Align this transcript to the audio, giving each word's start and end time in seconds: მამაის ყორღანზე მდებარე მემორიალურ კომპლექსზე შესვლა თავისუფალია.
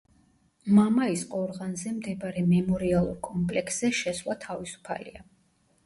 მამაის 0.77 1.25
ყორღანზე 1.33 1.93
მდებარე 1.99 2.45
მემორიალურ 2.55 3.23
კომპლექსზე 3.31 3.95
შესვლა 4.03 4.41
თავისუფალია. 4.49 5.29